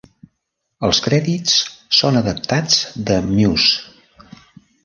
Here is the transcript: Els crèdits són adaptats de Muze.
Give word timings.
Els 0.87 1.01
crèdits 1.07 1.59
són 1.99 2.19
adaptats 2.23 2.81
de 3.11 3.19
Muze. 3.29 4.35